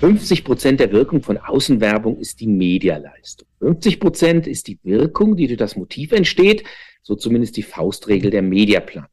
[0.00, 3.48] 50 Prozent der Wirkung von Außenwerbung ist die Medialeistung.
[3.58, 6.62] 50 Prozent ist die Wirkung, die durch das Motiv entsteht,
[7.02, 9.08] so zumindest die Faustregel der Mediaplan.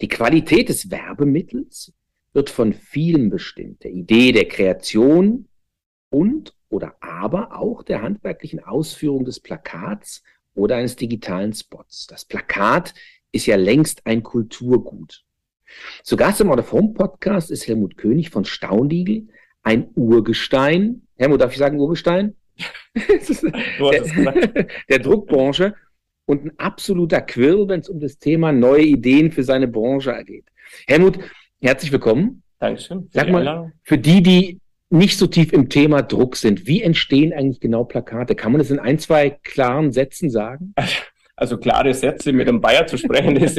[0.00, 1.92] Die Qualität des Werbemittels
[2.32, 5.46] wird von vielen bestimmt, der Idee der Kreation
[6.10, 10.24] und oder aber auch der handwerklichen Ausführung des Plakats
[10.56, 12.08] oder eines digitalen Spots.
[12.08, 12.92] Das Plakat
[13.30, 15.24] ist ja längst ein Kulturgut.
[16.02, 19.28] Zu Gast im Out Podcast ist Helmut König von Staundiegel,
[19.66, 21.02] ein Urgestein.
[21.16, 22.36] Helmut, darf ich sagen Urgestein?
[22.94, 25.74] der, der Druckbranche
[26.24, 30.46] und ein absoluter Quill, wenn es um das Thema neue Ideen für seine Branche geht.
[30.86, 31.18] Helmut,
[31.60, 32.44] herzlich willkommen.
[32.60, 33.08] Dankeschön.
[33.10, 37.58] Sag mal, für die, die nicht so tief im Thema Druck sind, wie entstehen eigentlich
[37.58, 38.36] genau Plakate?
[38.36, 40.74] Kann man das in ein, zwei klaren Sätzen sagen?
[41.34, 43.58] Also klare Sätze mit einem Bayer zu sprechen, ist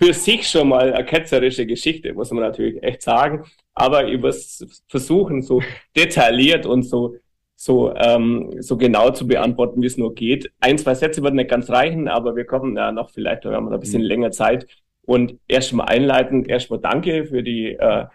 [0.00, 3.44] für sich schon mal eine ketzerische Geschichte, muss man natürlich echt sagen.
[3.74, 5.62] Aber ich muss versuchen, so
[5.96, 7.16] detailliert und so,
[7.54, 10.50] so, ähm, so genau zu beantworten, wie es nur geht.
[10.60, 13.68] Ein, zwei Sätze würden nicht ganz reichen, aber wir kommen ja noch vielleicht, wir haben
[13.68, 14.08] wir ein bisschen mhm.
[14.08, 14.66] länger Zeit.
[15.02, 18.06] Und erstmal einleitend, erstmal danke für die, äh,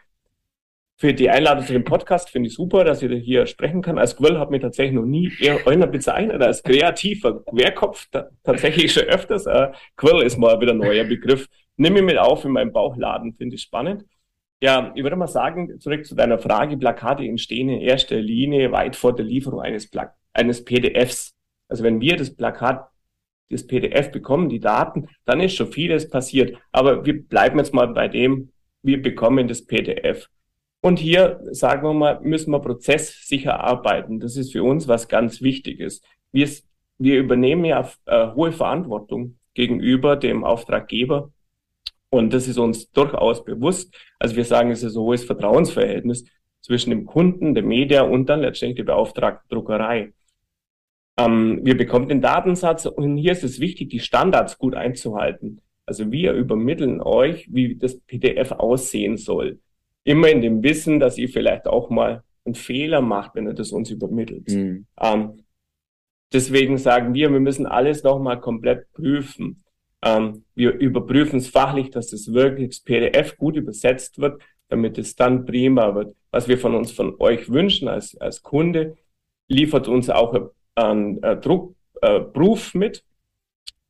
[0.98, 2.32] für die Einladung zu dem Podcast.
[2.32, 4.00] Finde ich super, dass ich hier sprechen kann.
[4.00, 8.08] Als Quill hat mich tatsächlich noch nie eher einer bezeichnet als kreativer Querkopf.
[8.44, 9.46] tatsächlich schon öfters.
[9.46, 11.48] Äh, Quill ist mal wieder ein neuer Begriff
[11.78, 14.06] nimm mich mit auf in meinem Bauchladen, finde ich spannend.
[14.62, 18.96] Ja, ich würde mal sagen, zurück zu deiner Frage, Plakate entstehen in erster Linie weit
[18.96, 21.34] vor der Lieferung eines, Pla eines PDFs.
[21.68, 22.88] Also wenn wir das Plakat,
[23.50, 26.58] das PDF bekommen, die Daten, dann ist schon vieles passiert.
[26.72, 30.30] Aber wir bleiben jetzt mal bei dem, wir bekommen das PDF.
[30.82, 34.20] Und hier, sagen wir mal, müssen wir prozesssicher arbeiten.
[34.20, 36.02] Das ist für uns was ganz Wichtiges.
[36.32, 36.50] Wir,
[36.98, 41.32] wir übernehmen ja äh, hohe Verantwortung gegenüber dem Auftraggeber
[42.10, 43.94] und das ist uns durchaus bewusst.
[44.20, 46.26] Also wir sagen, es ist ein hohes Vertrauensverhältnis
[46.62, 50.14] zwischen dem Kunden, der Media und dann letztendlich der beauftragten Druckerei.
[51.18, 55.62] Ähm, wir bekommen den Datensatz und hier ist es wichtig, die Standards gut einzuhalten.
[55.86, 59.60] Also wir übermitteln euch, wie das PDF aussehen soll.
[60.04, 63.72] Immer in dem Wissen, dass ihr vielleicht auch mal einen Fehler macht, wenn ihr das
[63.72, 64.50] uns übermittelt.
[64.50, 64.86] Mhm.
[65.00, 65.44] Ähm,
[66.34, 69.64] deswegen sagen wir, wir müssen alles nochmal komplett prüfen.
[70.04, 75.16] Ähm, wir überprüfen es fachlich, dass das wirklich das PDF gut übersetzt wird, damit es
[75.16, 76.16] dann prima wird.
[76.32, 78.98] Was wir von uns, von euch wünschen als, als Kunde,
[79.48, 80.34] liefert uns auch
[80.76, 83.04] ein, ein Druckproof äh, mit,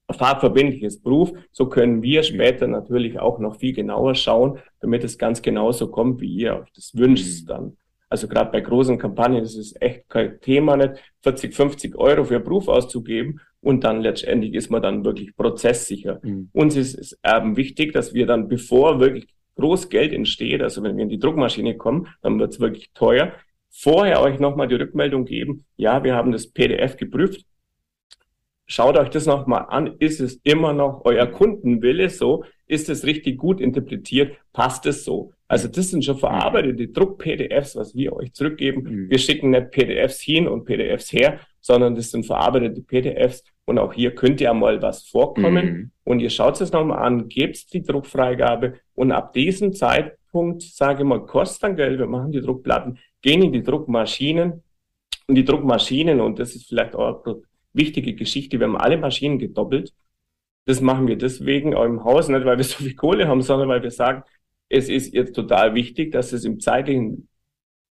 [0.07, 1.33] ein farbverbindliches Proof.
[1.51, 6.21] So können wir später natürlich auch noch viel genauer schauen, damit es ganz genauso kommt,
[6.21, 7.47] wie ihr euch das wünscht mhm.
[7.47, 7.77] dann.
[8.07, 10.93] Also gerade bei großen Kampagnen ist es echt kein Thema, nicht
[11.23, 16.19] 40, 50 Euro für Proof auszugeben und dann letztendlich ist man dann wirklich prozesssicher.
[16.21, 16.49] Mhm.
[16.53, 20.95] Uns ist es eben wichtig, dass wir dann, bevor wirklich groß Geld entsteht, also wenn
[20.97, 23.33] wir in die Druckmaschine kommen, dann wird es wirklich teuer,
[23.71, 27.43] vorher euch nochmal die Rückmeldung geben, ja, wir haben das PDF geprüft,
[28.67, 33.39] schaut euch das nochmal an, ist es immer noch euer Kundenwille so, ist es richtig
[33.39, 35.31] gut interpretiert, passt es so.
[35.47, 38.83] Also das sind schon verarbeitete Druck-PDFs, was wir euch zurückgeben.
[38.83, 39.09] Mhm.
[39.09, 43.93] Wir schicken nicht PDFs hin und PDFs her, sondern das sind verarbeitete PDFs und auch
[43.93, 45.65] hier könnte ja mal was vorkommen.
[45.65, 45.91] Mhm.
[46.03, 51.07] Und ihr schaut es nochmal an, gebt die Druckfreigabe und ab diesem Zeitpunkt, sage ich
[51.07, 54.63] mal, kostet dann Geld, wir machen die Druckplatten, gehen in die Druckmaschinen
[55.27, 57.41] und die Druckmaschinen, und das ist vielleicht auch eine
[57.73, 59.93] wichtige Geschichte, wir haben alle Maschinen gedoppelt.
[60.67, 63.69] Das machen wir deswegen auch im Haus, nicht weil wir so viel Kohle haben, sondern
[63.69, 64.23] weil wir sagen,
[64.69, 67.27] es ist jetzt total wichtig, dass es im zeitlichen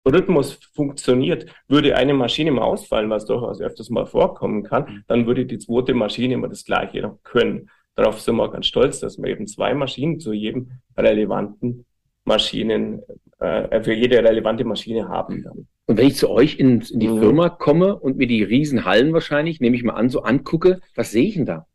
[0.06, 5.04] Rhythmus funktioniert, würde eine Maschine mal ausfallen, was durchaus öfters mal vorkommen kann, mhm.
[5.08, 7.70] dann würde die zweite Maschine immer das Gleiche noch können.
[7.96, 11.86] Darauf sind wir ganz stolz, dass wir eben zwei Maschinen zu jedem relevanten
[12.26, 13.02] Maschinen,
[13.40, 15.68] äh, für jede relevante Maschine haben dann.
[15.88, 17.20] Und wenn ich zu euch in, in die mhm.
[17.20, 21.28] Firma komme und mir die Riesenhallen wahrscheinlich, nehme ich mal an, so angucke, was sehe
[21.28, 21.68] ich denn da?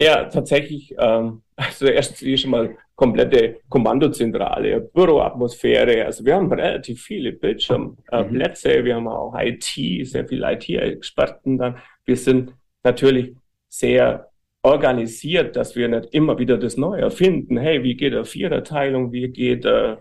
[0.00, 6.04] Ja, tatsächlich, ähm, also erst schon mal komplette Kommandozentrale, Büroatmosphäre.
[6.04, 8.84] Also wir haben relativ viele Bildschirmplätze, mhm.
[8.84, 11.78] wir haben auch IT, sehr viele IT-Experten dann.
[12.04, 12.52] Wir sind
[12.82, 13.34] natürlich
[13.68, 14.28] sehr
[14.62, 17.56] organisiert, dass wir nicht immer wieder das Neue erfinden.
[17.56, 19.12] Hey, wie geht eine Viererteilung?
[19.12, 19.96] Wie geht äh,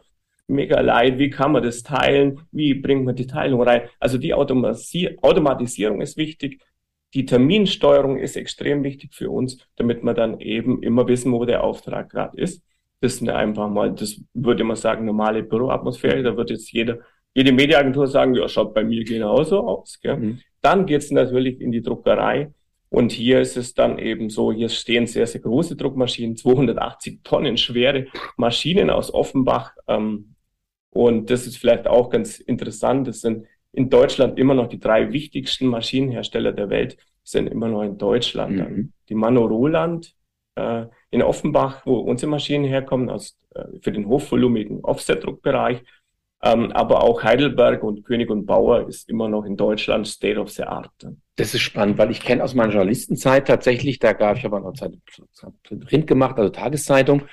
[0.47, 1.17] Megalight?
[1.17, 2.41] Wie kann man das teilen?
[2.51, 3.83] Wie bringt man die Teilung rein?
[3.99, 6.61] Also die Automasi Automatisierung ist wichtig.
[7.13, 11.63] Die Terminsteuerung ist extrem wichtig für uns, damit wir dann eben immer wissen, wo der
[11.63, 12.63] Auftrag gerade ist.
[13.01, 16.23] Das sind einfach mal, das würde man sagen, normale Büroatmosphäre.
[16.23, 16.99] Da wird jetzt jeder,
[17.33, 19.99] jede Mediaagentur sagen, ja, schaut bei mir genauso aus.
[20.01, 20.17] Gell?
[20.17, 20.39] Mhm.
[20.61, 22.51] Dann geht's natürlich in die Druckerei.
[22.89, 27.57] Und hier ist es dann eben so, hier stehen sehr, sehr große Druckmaschinen, 280 Tonnen
[27.57, 28.07] schwere
[28.37, 29.71] Maschinen aus Offenbach.
[29.87, 30.35] Ähm,
[30.89, 33.07] Und das ist vielleicht auch ganz interessant.
[33.07, 37.83] Das sind in Deutschland immer noch die drei wichtigsten Maschinenhersteller der Welt, sind immer noch
[37.83, 38.57] in Deutschland.
[38.57, 38.91] Mhm.
[39.07, 40.13] Die Mano Roland
[40.55, 45.83] äh, in Offenbach, wo unsere Maschinen herkommen, aus, äh, für den hochvolumigen Offset-Druckbereich.
[46.43, 50.49] Ähm, aber auch Heidelberg und König und Bauer ist immer noch in Deutschland State of
[50.49, 50.89] the Art.
[51.35, 54.73] Das ist spannend, weil ich kenne aus meiner Journalistenzeit tatsächlich, da gab ich aber noch
[54.73, 54.93] Zeit
[55.85, 57.23] Print gemacht, also Tageszeitung,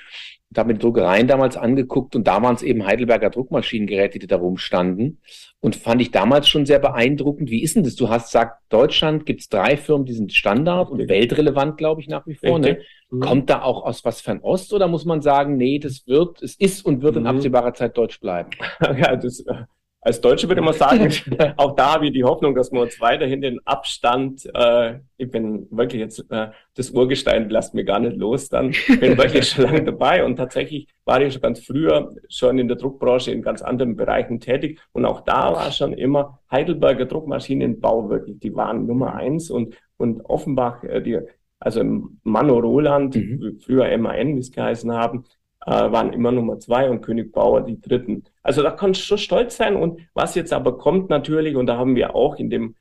[0.49, 4.37] und habe mir Druckereien damals angeguckt und da waren es eben Heidelberger Druckmaschinengeräte, die da
[4.37, 5.21] rumstanden.
[5.59, 7.51] Und fand ich damals schon sehr beeindruckend.
[7.51, 7.95] Wie ist denn das?
[7.95, 12.07] Du hast gesagt, Deutschland gibt es drei Firmen, die sind Standard und weltrelevant, glaube ich,
[12.07, 12.57] nach wie vor.
[12.57, 12.79] Ne?
[13.11, 13.19] Mhm.
[13.19, 16.83] Kommt da auch aus was Fernost oder muss man sagen, nee, das wird, es ist
[16.83, 17.21] und wird mhm.
[17.21, 18.49] in absehbarer Zeit deutsch bleiben?
[18.81, 19.65] ja, das, äh,
[20.01, 21.11] als Deutsche würde man sagen,
[21.57, 25.67] auch da habe ich die Hoffnung, dass wir uns weiterhin den Abstand, äh, ich bin
[25.71, 29.83] wirklich jetzt, äh, das Urgestein lasst mir gar nicht los, dann bin wirklich schon lange
[29.83, 33.95] dabei und tatsächlich war ich schon ganz früher schon in der Druckbranche in ganz anderen
[33.95, 39.49] Bereichen tätig und auch da war schon immer Heidelberger Druckmaschinenbau wirklich, die waren Nummer eins
[39.49, 41.19] und, und Offenbach, äh, die,
[41.59, 41.83] also
[42.23, 43.59] Mano Roland, mhm.
[43.59, 45.25] früher MAN, wie es geheißen haben,
[45.65, 48.23] äh, waren immer Nummer zwei und König Bauer die dritten.
[48.43, 49.75] Also da kannst du schon stolz sein.
[49.75, 52.75] Und was jetzt aber kommt natürlich, und da haben wir auch in dem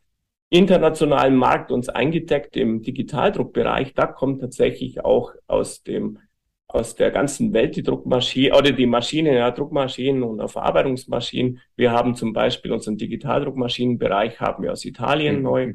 [0.51, 6.19] internationalen Markt uns eingedeckt im Digitaldruckbereich, da kommt tatsächlich auch aus dem
[6.71, 11.61] aus der ganzen Welt die Druckmaschine oder die Maschinen, ja, Druckmaschinen und Verarbeitungsmaschinen.
[11.77, 15.43] Wir haben zum Beispiel unseren Digitaldruckmaschinenbereich haben wir aus Italien mhm.
[15.43, 15.75] neu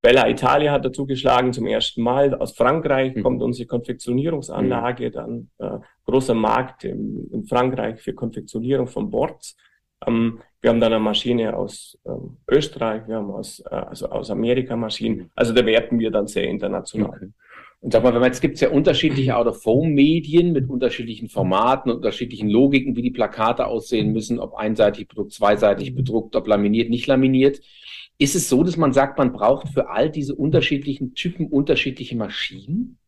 [0.00, 2.34] Bella Italia hat dazu geschlagen zum ersten Mal.
[2.34, 3.22] Aus Frankreich mhm.
[3.22, 5.12] kommt unsere Konfektionierungsanlage, mhm.
[5.12, 9.56] dann äh, großer Markt im, in Frankreich für Konfektionierung von Boards.
[10.06, 14.30] Ähm, wir haben dann eine Maschine aus ähm, Österreich, wir haben aus, äh, also aus
[14.30, 15.30] Amerika Maschinen.
[15.34, 17.10] Also da werten wir dann sehr international.
[17.10, 17.28] Okay.
[17.80, 22.48] Und sag mal, wenn man jetzt gibt es ja unterschiedliche Out-of-Home-Medien mit unterschiedlichen Formaten, unterschiedlichen
[22.48, 27.60] Logiken, wie die Plakate aussehen müssen, ob einseitig bedruckt, zweiseitig bedruckt, ob laminiert, nicht laminiert.
[28.18, 32.98] Ist es so, dass man sagt, man braucht für all diese unterschiedlichen Typen unterschiedliche Maschinen?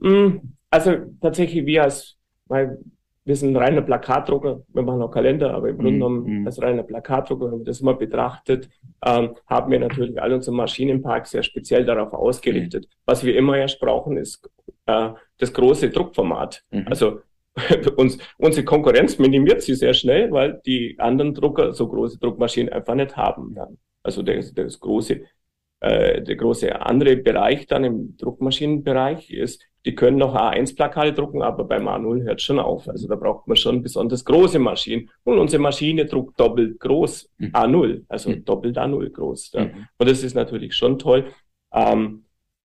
[0.00, 2.78] Hm, also tatsächlich wir als, weil
[3.24, 6.46] wir sind reiner Plakatdrucker, wir machen auch Kalender, aber im Grunde genommen mm.
[6.46, 8.68] als reiner Plakatdrucker, wenn man das mal betrachtet,
[9.04, 12.86] ähm, haben wir natürlich all unseren Maschinenpark sehr speziell darauf ausgerichtet.
[12.86, 12.88] Mm.
[13.06, 14.50] Was wir immer erst brauchen, ist
[14.86, 16.64] äh, das große Druckformat.
[16.70, 16.80] Mm.
[16.86, 17.20] Also
[17.96, 22.94] uns, unsere Konkurrenz minimiert sie sehr schnell, weil die anderen Drucker so große Druckmaschinen einfach
[22.94, 23.54] nicht haben.
[23.54, 23.78] Dann.
[24.02, 25.20] Also der, das große,
[25.80, 31.64] äh, der große andere Bereich dann im Druckmaschinenbereich ist, die können noch A1-Plakate drucken, aber
[31.64, 32.88] beim A0 hört schon auf.
[32.88, 35.10] Also da braucht man schon besonders große Maschinen.
[35.24, 37.48] Und unsere Maschine druckt doppelt groß mhm.
[37.48, 38.44] A0, also mhm.
[38.44, 39.52] doppelt A0 groß.
[39.52, 39.64] Ja.
[39.64, 39.88] Mhm.
[39.98, 41.26] Und das ist natürlich schon toll.
[41.72, 42.24] Ähm,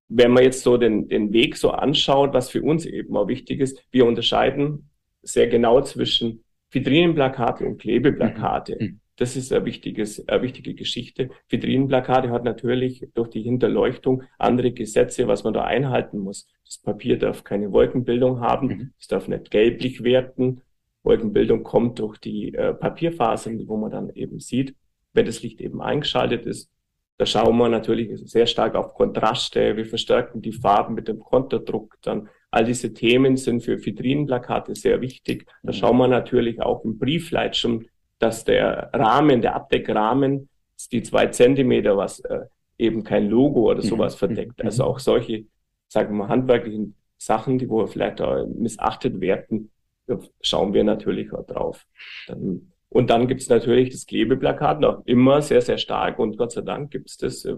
[0.10, 3.60] wenn man jetzt so den, den Weg so anschaut, was für uns eben auch wichtig
[3.60, 4.90] ist, wir unterscheiden
[5.22, 8.78] sehr genau zwischen Vitrinenplakate und Klebeplakate.
[8.80, 9.00] Mhm.
[9.18, 11.30] Das ist eine, wichtiges, eine wichtige Geschichte.
[11.50, 16.48] Vitrinenplakate hat natürlich durch die Hinterleuchtung andere Gesetze, was man da einhalten muss.
[16.64, 18.92] Das Papier darf keine Wolkenbildung haben, mhm.
[19.00, 20.62] es darf nicht gelblich werden.
[21.04, 24.76] Wolkenbildung kommt durch die äh, Papierfasern, wo man dann eben sieht,
[25.14, 26.70] wenn das Licht eben eingeschaltet ist,
[27.18, 29.76] da schauen wir natürlich sehr stark auf Kontraste.
[29.76, 31.96] Wir verstärken die Farben mit dem Konterdruck.
[32.02, 35.48] Dann all diese Themen sind für Vitrinenplakate sehr wichtig.
[35.64, 35.76] Da mhm.
[35.76, 37.88] schauen wir natürlich auch im Briefleit schon,
[38.20, 40.50] dass der Rahmen, der Abdeckrahmen,
[40.92, 42.46] die zwei Zentimeter, was äh,
[42.78, 43.88] eben kein Logo oder mhm.
[43.88, 44.64] sowas verdeckt.
[44.64, 44.90] Also mhm.
[44.90, 45.46] auch solche,
[45.88, 49.72] sagen wir mal, handwerklichen Sachen, die wo vielleicht auch missachtet werden,
[50.42, 51.86] schauen wir natürlich auch drauf.
[52.28, 56.52] Dann und dann gibt es natürlich das Klebeplakat noch immer sehr, sehr stark und Gott
[56.52, 57.56] sei Dank gibt es das äh,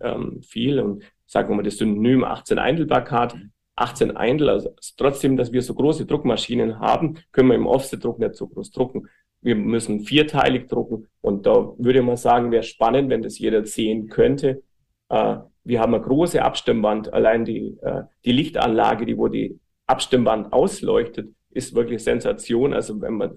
[0.00, 3.36] ähm, viel und sagen wir mal das Synonym 18 Eindl-Plakat.
[3.76, 8.34] 18 Eindl, also trotzdem, dass wir so große Druckmaschinen haben, können wir im Offset-Druck nicht
[8.34, 9.06] so groß drucken.
[9.40, 14.08] Wir müssen vierteilig drucken und da würde man sagen, wäre spannend, wenn das jeder sehen
[14.08, 14.60] könnte.
[15.08, 19.56] Äh, wir haben eine große Abstimmband, allein die, äh, die Lichtanlage, die wo die
[19.86, 22.74] Abstimmband ausleuchtet, ist wirklich Sensation.
[22.74, 23.36] Also wenn man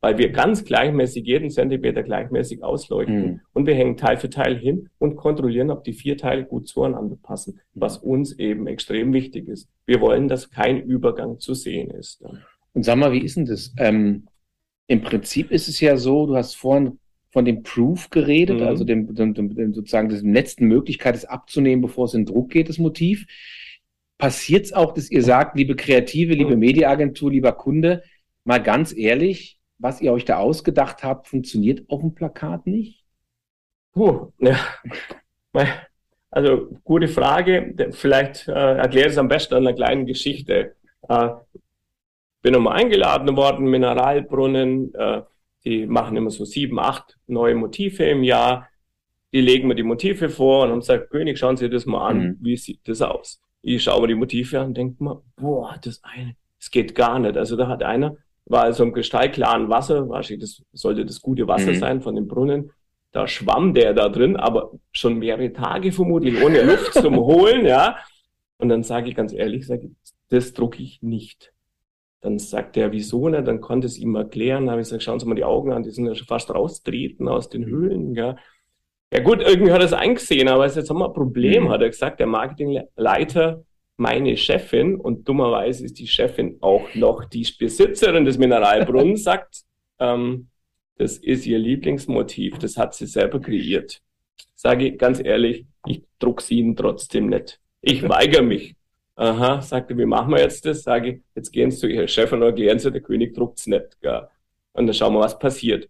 [0.00, 3.40] weil wir ganz gleichmäßig jeden Zentimeter gleichmäßig ausleuchten mhm.
[3.52, 7.16] und wir hängen Teil für Teil hin und kontrollieren, ob die vier Teile gut zueinander
[7.20, 9.68] passen, was uns eben extrem wichtig ist.
[9.84, 12.22] Wir wollen, dass kein Übergang zu sehen ist.
[12.72, 13.74] Und sag mal, wie ist denn das?
[13.78, 14.28] Ähm,
[14.86, 16.98] Im Prinzip ist es ja so, du hast vorhin
[17.30, 18.66] von dem Proof geredet, mhm.
[18.66, 22.68] also dem, dem, dem, sozusagen der letzten Möglichkeit, es abzunehmen, bevor es in Druck geht,
[22.68, 23.26] das Motiv.
[24.18, 26.60] Passiert es auch, dass ihr sagt, liebe Kreative, liebe mhm.
[26.60, 28.02] Mediaagentur, lieber Kunde,
[28.48, 33.04] mal ganz ehrlich, was ihr euch da ausgedacht habt, funktioniert auf dem Plakat nicht?
[33.92, 34.58] Puh, ja.
[36.30, 37.74] Also, gute Frage.
[37.90, 40.76] Vielleicht äh, erkläre ich es am besten an einer kleinen Geschichte.
[41.08, 41.28] Äh,
[42.40, 45.22] bin nochmal eingeladen worden, Mineralbrunnen, äh,
[45.64, 48.68] die machen immer so sieben, acht neue Motive im Jahr.
[49.34, 52.18] Die legen mir die Motive vor und haben gesagt, König, schauen Sie das mal an,
[52.18, 52.38] mhm.
[52.40, 53.42] wie sieht das aus?
[53.60, 57.18] Ich schaue mir die Motive an und denke mir, boah, das eine, das geht gar
[57.18, 57.36] nicht.
[57.36, 58.16] Also da hat einer,
[58.48, 61.76] war also im kristallklaren Wasser, wahrscheinlich das sollte das gute Wasser mhm.
[61.76, 62.70] sein von dem Brunnen.
[63.12, 67.96] Da schwamm der da drin, aber schon mehrere Tage vermutlich ohne Luft zum Holen, ja.
[68.58, 69.90] Und dann sage ich ganz ehrlich, sage
[70.28, 71.52] das drucke ich nicht.
[72.20, 73.46] Dann sagt er, wieso nicht?
[73.46, 74.64] Dann konnte es ihm erklären.
[74.64, 76.50] Dann habe ich gesagt, schauen Sie mal die Augen an, die sind ja schon fast
[76.50, 78.14] raustreten aus den Höhlen.
[78.14, 78.36] Ja,
[79.12, 81.68] ja gut, irgendwie hat er es eingesehen, aber jetzt haben wir ein Problem, mhm.
[81.70, 83.64] hat er gesagt, der Marketingleiter,
[83.98, 89.62] meine Chefin, und dummerweise ist die Chefin auch noch die Besitzerin des Mineralbrunnens, sagt,
[89.98, 90.48] ähm,
[90.96, 94.00] das ist ihr Lieblingsmotiv, das hat sie selber kreiert.
[94.54, 97.60] Sage ich ganz ehrlich, ich druck's ihnen trotzdem nicht.
[97.80, 98.74] Ich weigere mich.
[99.14, 100.82] Aha, sagte, wie machen wir jetzt das?
[100.82, 104.00] Sage ich, jetzt gehen Sie zu Ihrem Chef und erklären Sie, der König druckt's nicht.
[104.00, 104.28] Gell?
[104.72, 105.88] Und dann schauen wir, was passiert.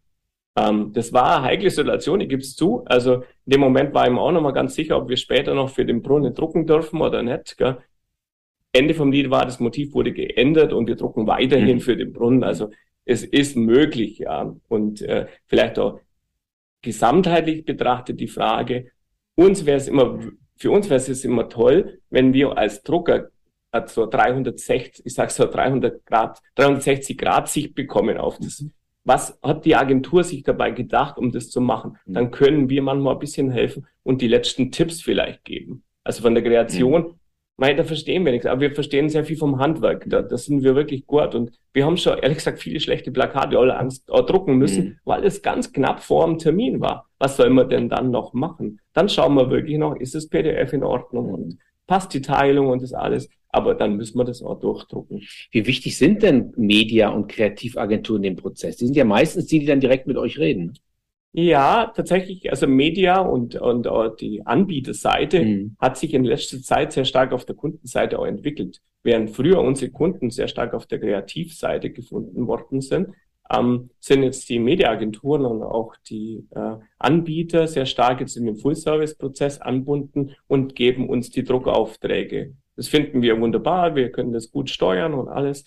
[0.56, 2.84] Ähm, das war eine heikle Situation, ich gebe es zu.
[2.86, 5.54] Also in dem Moment war ich mir auch noch mal ganz sicher, ob wir später
[5.54, 7.56] noch für den Brunnen drucken dürfen oder nicht.
[7.58, 7.76] Gell?
[8.72, 11.80] Ende vom Lied war, das Motiv wurde geändert und wir drucken weiterhin mhm.
[11.80, 12.44] für den Brunnen.
[12.44, 12.70] Also
[13.04, 14.54] es ist möglich, ja.
[14.68, 16.00] Und äh, vielleicht auch
[16.82, 18.90] gesamtheitlich betrachtet die Frage,
[19.34, 20.18] uns wäre es immer,
[20.56, 23.30] für uns wäre es immer toll, wenn wir als Drucker
[23.86, 28.60] so 360, ich sag so 300 Grad, 360 Grad Sicht bekommen auf das.
[28.60, 28.72] Mhm.
[29.04, 31.96] Was hat die Agentur sich dabei gedacht, um das zu machen?
[32.06, 32.14] Mhm.
[32.14, 35.82] Dann können wir manchmal ein bisschen helfen und die letzten Tipps vielleicht geben.
[36.04, 37.18] Also von der Kreation
[37.58, 37.66] mhm.
[37.66, 40.04] Mei, da verstehen wir nichts, aber wir verstehen sehr viel vom Handwerk.
[40.08, 41.34] Da, da sind wir wirklich gut.
[41.34, 44.96] Und wir haben schon, ehrlich gesagt, viele schlechte Plakate alle Angst auch drucken müssen, mhm.
[45.04, 47.08] weil es ganz knapp vor dem Termin war.
[47.18, 48.80] Was soll man denn dann noch machen?
[48.92, 52.82] Dann schauen wir wirklich noch, ist das PDF in Ordnung und passt die Teilung und
[52.82, 53.28] das alles.
[53.50, 55.22] Aber dann müssen wir das auch durchdrucken.
[55.50, 58.76] Wie wichtig sind denn Media- und Kreativagenturen in dem Prozess?
[58.76, 60.74] Die sind ja meistens die, die dann direkt mit euch reden.
[61.40, 65.76] Ja, tatsächlich, also Media und, und auch die Anbieterseite mhm.
[65.78, 68.80] hat sich in letzter Zeit sehr stark auf der Kundenseite auch entwickelt.
[69.04, 73.10] Während früher unsere Kunden sehr stark auf der Kreativseite gefunden worden sind,
[73.56, 78.56] ähm, sind jetzt die Mediaagenturen und auch die äh, Anbieter sehr stark jetzt in den
[78.56, 82.56] Full-Service-Prozess anbunden und geben uns die Druckaufträge.
[82.74, 85.62] Das finden wir wunderbar, wir können das gut steuern und alles.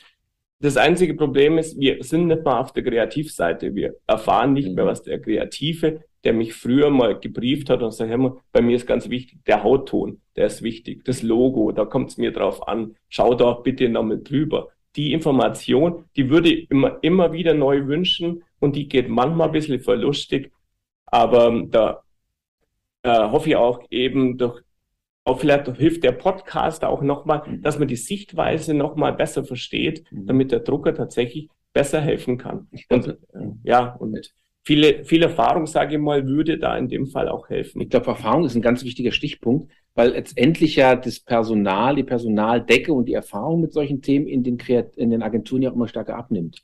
[0.62, 3.74] Das einzige Problem ist, wir sind nicht mal auf der Kreativseite.
[3.74, 4.90] Wir erfahren nicht mehr, mhm.
[4.90, 8.86] was der Kreative, der mich früher mal gebrieft hat und sagt, hey, bei mir ist
[8.86, 12.96] ganz wichtig, der Hautton, der ist wichtig, das Logo, da kommt es mir drauf an.
[13.10, 14.70] Schau doch bitte nochmal drüber.
[14.96, 19.54] Die Information, die würde ich immer, immer wieder neu wünschen und die geht manchmal ein
[19.54, 20.52] bisschen verlustig.
[21.08, 22.04] Aber da
[23.02, 24.62] äh, hoffe ich auch eben durch
[25.24, 27.62] auch vielleicht hilft der Podcast auch nochmal, mhm.
[27.62, 30.26] dass man die Sichtweise nochmal besser versteht, mhm.
[30.26, 32.68] damit der Drucker tatsächlich besser helfen kann.
[32.90, 33.18] Und, äh,
[33.64, 37.82] ja, und viele, viel Erfahrung, sage ich mal, würde da in dem Fall auch helfen.
[37.82, 42.94] Ich glaube, Erfahrung ist ein ganz wichtiger Stichpunkt, weil letztendlich ja das Personal, die Personaldecke
[42.94, 45.88] und die Erfahrung mit solchen Themen in den, Kreat in den Agenturen ja auch immer
[45.88, 46.62] stärker abnimmt.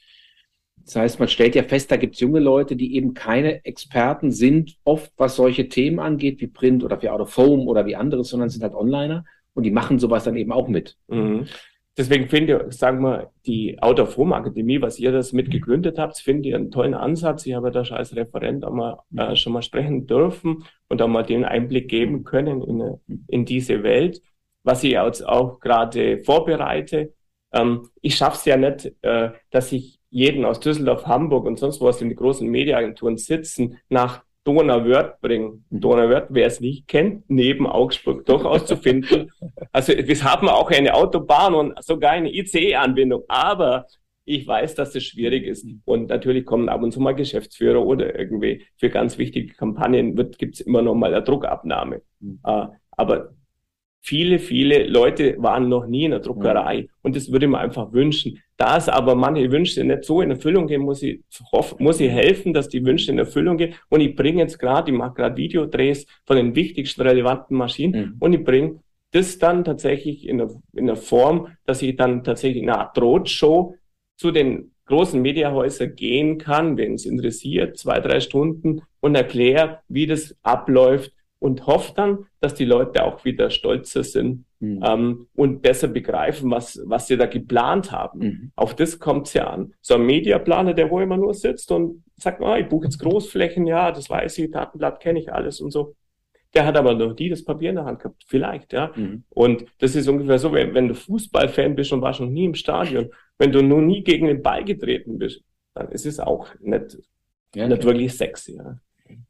[0.87, 4.31] Das heißt, man stellt ja fest, da gibt es junge Leute, die eben keine Experten
[4.31, 7.97] sind, oft was solche Themen angeht, wie Print oder wie Out of Home oder wie
[7.97, 10.95] anderes, sondern sind halt Onliner und die machen sowas dann eben auch mit.
[11.09, 11.45] Mhm.
[11.97, 15.99] Deswegen finde ich, sagen wir, die Out of Home Akademie, was ihr das mit gegründet
[15.99, 17.45] habt, finde ich einen tollen Ansatz.
[17.45, 21.07] Ich habe da schon als Referent auch mal, äh, schon mal sprechen dürfen und auch
[21.09, 24.21] mal den Einblick geben können in, in diese Welt,
[24.63, 27.13] was ich jetzt auch gerade vorbereite.
[27.51, 31.81] Ähm, ich schaffe es ja nicht, äh, dass ich jeden aus Düsseldorf, Hamburg und sonst
[31.81, 35.65] was in die großen Mediaagenturen sitzen, nach Donauwörth bringen.
[35.69, 35.81] Mhm.
[35.81, 39.31] Donauwörth, wer es nicht kennt, neben Augsburg durchaus zu finden.
[39.73, 43.85] Also wir haben auch eine Autobahn und sogar eine ICE-Anbindung, aber
[44.25, 45.67] ich weiß, dass das schwierig ist.
[45.85, 50.55] Und natürlich kommen ab und zu mal Geschäftsführer oder irgendwie für ganz wichtige Kampagnen gibt
[50.55, 52.01] es immer noch mal eine Druckabnahme.
[52.19, 52.39] Mhm.
[52.43, 53.33] Uh, aber
[54.01, 56.83] viele, viele Leute waren noch nie in der Druckerei.
[56.83, 56.87] Mhm.
[57.01, 58.41] Und das würde ich mir einfach wünschen.
[58.55, 61.21] Da es aber manche Wünsche nicht so in Erfüllung gehen, muss ich,
[61.77, 63.75] muss ich helfen, dass die Wünsche in Erfüllung gehen.
[63.89, 68.15] Und ich bringe jetzt gerade, ich mache gerade Videodrehs von den wichtigsten relevanten Maschinen mhm.
[68.19, 68.79] und ich bringe
[69.11, 72.99] das dann tatsächlich in der, in der Form, dass ich dann tatsächlich in einer Art
[72.99, 73.75] Roadshow
[74.17, 80.07] zu den großen Mediahäusern gehen kann, wenn es interessiert, zwei, drei Stunden und erkläre, wie
[80.07, 84.83] das abläuft, und hoffe dann, dass die Leute auch wieder stolzer sind mhm.
[84.83, 88.19] ähm, und besser begreifen, was, was sie da geplant haben.
[88.19, 88.51] Mhm.
[88.55, 89.73] Auf das kommt es ja an.
[89.81, 93.67] So ein Mediaplaner, der wo immer nur sitzt und sagt, ah, ich buche jetzt Großflächen,
[93.67, 95.95] ja, das weiß ich, Datenblatt kenne ich alles und so.
[96.53, 98.23] Der hat aber noch nie das Papier in der Hand gehabt.
[98.25, 98.91] Vielleicht, ja.
[98.95, 99.23] Mhm.
[99.29, 102.55] Und das ist ungefähr so, wenn, wenn du Fußballfan bist und warst noch nie im
[102.55, 105.43] Stadion Wenn du nur nie gegen den Ball getreten bist,
[105.75, 106.97] dann ist es auch nicht,
[107.53, 108.55] ja, nicht wirklich sexy.
[108.55, 108.79] Ja.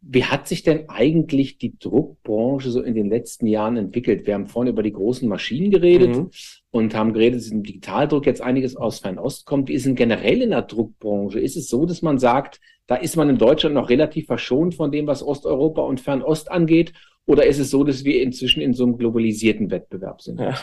[0.02, 4.26] Wie hat sich denn eigentlich die Druckbranche so in den letzten Jahren entwickelt?
[4.26, 6.30] Wir haben vorhin über die großen Maschinen geredet mhm.
[6.72, 9.70] und haben geredet, dass im Digitaldruck jetzt einiges aus Fernost kommt.
[9.70, 11.40] Wie ist denn generell in der Druckbranche?
[11.40, 14.92] Ist es so, dass man sagt, da ist man in Deutschland noch relativ verschont von
[14.92, 16.94] dem, was Osteuropa und Fernost angeht?
[17.26, 20.40] Oder ist es so, dass wir inzwischen in so einem globalisierten Wettbewerb sind?
[20.40, 20.56] Ja.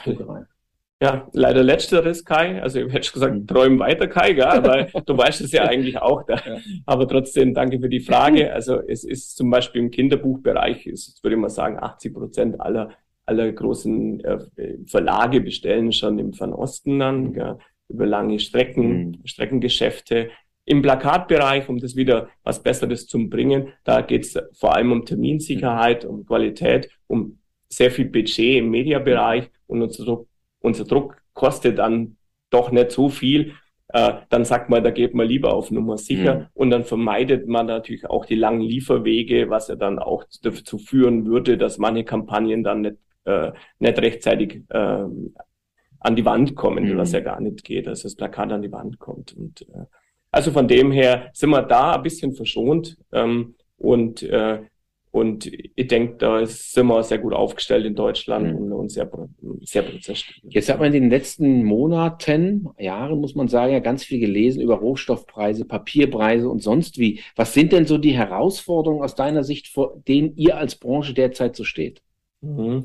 [1.02, 2.62] Ja, leider letzteres, Kai.
[2.62, 3.46] Also ich hätte gesagt, mhm.
[3.46, 4.62] träum weiter, Kai, gell?
[4.62, 6.22] weil du weißt es ja eigentlich auch.
[6.24, 6.36] Da.
[6.36, 6.58] Ja.
[6.86, 8.52] Aber trotzdem danke für die Frage.
[8.52, 12.90] Also es ist zum Beispiel im Kinderbuchbereich, ist, würde ich mal sagen, 80 Prozent aller,
[13.26, 14.38] aller großen äh,
[14.86, 17.32] Verlage bestellen schon im Fernosten an, mhm.
[17.32, 17.58] gell?
[17.88, 19.26] über lange Strecken, mhm.
[19.26, 20.30] Streckengeschäfte.
[20.64, 25.04] Im Plakatbereich, um das wieder was Besseres zu bringen, da geht es vor allem um
[25.04, 30.24] Terminsicherheit, um Qualität, um sehr viel Budget im Mediabereich und unser,
[30.64, 32.16] unser Druck kostet dann
[32.50, 33.52] doch nicht so viel.
[33.88, 36.46] Äh, dann sagt man, da geht man lieber auf Nummer sicher mhm.
[36.54, 41.26] und dann vermeidet man natürlich auch die langen Lieferwege, was ja dann auch dazu führen
[41.26, 45.04] würde, dass manche Kampagnen dann nicht, äh, nicht rechtzeitig äh,
[46.00, 46.96] an die Wand kommen, mhm.
[46.96, 49.34] was ja gar nicht geht, dass das Plakat an die Wand kommt.
[49.34, 49.84] Und äh,
[50.30, 52.96] also von dem her sind wir da ein bisschen verschont.
[53.12, 54.62] Ähm, und, äh,
[55.14, 58.72] und ich denke, da sind wir sehr gut aufgestellt in Deutschland mhm.
[58.72, 59.08] und sehr,
[59.60, 60.42] sehr prozessstill.
[60.48, 64.60] Jetzt hat man in den letzten Monaten, Jahren, muss man sagen, ja ganz viel gelesen
[64.60, 67.20] über Rohstoffpreise, Papierpreise und sonst wie.
[67.36, 71.54] Was sind denn so die Herausforderungen aus deiner Sicht, vor denen ihr als Branche derzeit
[71.54, 72.02] so steht?
[72.40, 72.82] Mhm.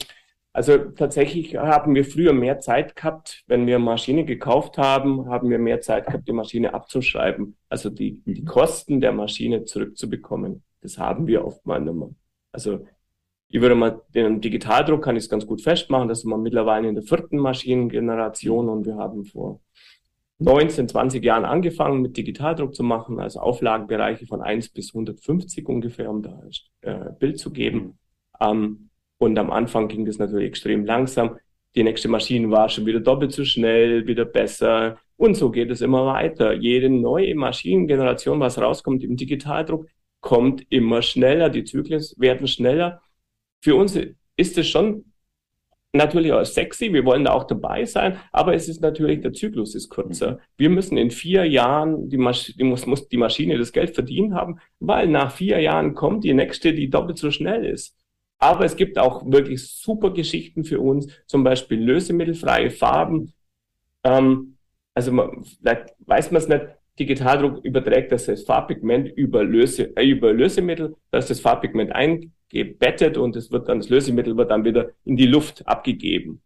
[0.53, 5.57] Also tatsächlich haben wir früher mehr Zeit gehabt, wenn wir Maschine gekauft haben, haben wir
[5.57, 10.61] mehr Zeit gehabt, die Maschine abzuschreiben, also die, die Kosten der Maschine zurückzubekommen.
[10.81, 12.09] Das haben wir oftmals nicht mehr.
[12.51, 12.85] Also
[13.49, 16.95] ich würde mal den Digitaldruck kann ich es ganz gut festmachen, dass wir mittlerweile in
[16.95, 19.59] der vierten Maschinengeneration und wir haben vor
[20.39, 26.09] 19, 20 Jahren angefangen mit Digitaldruck zu machen, also Auflagenbereiche von 1 bis 150 ungefähr,
[26.09, 26.41] um da
[26.81, 27.97] äh, Bild zu geben.
[28.39, 31.37] Ähm, und am Anfang ging das natürlich extrem langsam.
[31.75, 34.97] Die nächste Maschine war schon wieder doppelt so schnell, wieder besser.
[35.17, 36.53] Und so geht es immer weiter.
[36.53, 39.87] Jede neue Maschinengeneration, was rauskommt im Digitaldruck,
[40.21, 41.49] kommt immer schneller.
[41.49, 43.01] Die Zyklen werden schneller.
[43.61, 43.97] Für uns
[44.35, 45.05] ist es schon
[45.91, 46.93] natürlich auch sexy.
[46.93, 48.17] Wir wollen da auch dabei sein.
[48.31, 50.39] Aber es ist natürlich, der Zyklus ist kürzer.
[50.57, 54.33] Wir müssen in vier Jahren, die, Masch die muss, muss die Maschine das Geld verdient
[54.33, 57.95] haben, weil nach vier Jahren kommt die nächste, die doppelt so schnell ist.
[58.37, 63.33] Aber es gibt auch wirklich super Geschichten für uns, zum Beispiel lösemittelfreie Farben.
[64.03, 64.57] Ähm,
[64.93, 66.65] also man, vielleicht weiß man es nicht,
[66.99, 73.17] Digitaldruck überträgt das, das Farbpigment über, Löse, äh, über Lösemittel, da ist das Farbpigment eingebettet
[73.17, 76.41] und es wird dann, das Lösemittel wird dann wieder in die Luft abgegeben.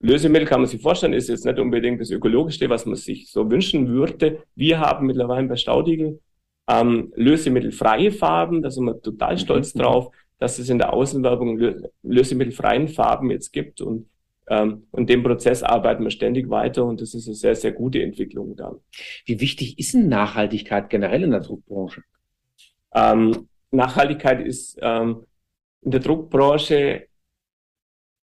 [0.00, 3.50] Lösemittel kann man sich vorstellen, ist jetzt nicht unbedingt das Ökologischste, was man sich so
[3.50, 4.42] wünschen würde.
[4.54, 6.20] Wir haben mittlerweile bei Staudigel
[6.68, 9.78] ähm, lösemittelfreie Farben, da sind wir total stolz mhm.
[9.80, 11.58] drauf dass es in der Außenwerbung
[12.02, 14.08] lösemittelfreien Farben jetzt gibt und
[14.46, 18.56] und dem Prozess arbeiten wir ständig weiter und das ist eine sehr, sehr gute Entwicklung
[18.56, 18.76] dann.
[19.24, 22.02] Wie wichtig ist denn Nachhaltigkeit generell in der Druckbranche?
[22.94, 25.24] Ähm, Nachhaltigkeit ist ähm,
[25.82, 27.08] in der Druckbranche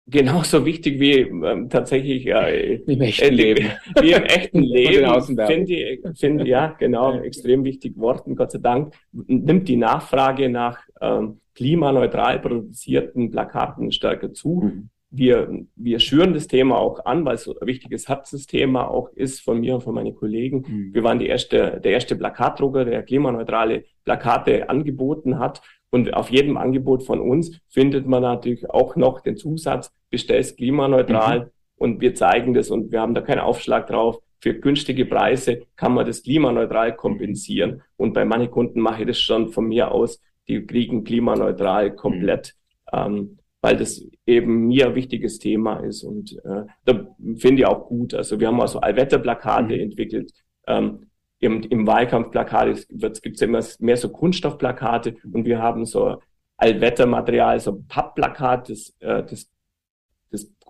[0.10, 3.72] genauso wichtig wie ähm, tatsächlich äh, im echten äh, Leben.
[4.02, 5.22] Wie im echten Leben.
[5.45, 8.93] Finde ich, find, ja, genau, extrem wichtig Worten, Gott sei Dank.
[9.12, 14.62] Nimmt die Nachfrage nach ähm, klimaneutral produzierten Plakaten stärker zu.
[14.63, 14.89] Mhm.
[15.12, 19.41] Wir, wir schüren das Thema auch an, weil es so ein wichtiges Herzensthema auch ist
[19.41, 20.65] von mir und von meinen Kollegen.
[20.67, 20.93] Mhm.
[20.93, 25.62] Wir waren die erste, der erste Plakatdrucker, der klimaneutrale Plakate angeboten hat.
[25.89, 31.39] Und auf jedem Angebot von uns findet man natürlich auch noch den Zusatz, bestellst klimaneutral.
[31.39, 31.45] Mhm.
[31.78, 34.19] Und wir zeigen das und wir haben da keinen Aufschlag drauf.
[34.41, 37.82] Für günstige Preise kann man das klimaneutral kompensieren.
[37.98, 42.56] Und bei manchen Kunden mache ich das schon von mir aus die kriegen klimaneutral komplett,
[42.91, 43.00] mhm.
[43.00, 46.04] ähm, weil das eben mir ein wichtiges Thema ist.
[46.04, 48.13] Und äh, da finde ich auch gut.
[48.13, 49.82] Also wir haben also Allwetterplakate mhm.
[49.82, 50.32] entwickelt.
[50.67, 56.22] Ähm, im, Im Wahlkampfplakat gibt es immer mehr so Kunststoffplakate und wir haben so
[56.58, 59.50] Allwettermaterial, so Pappplakat, das, äh, das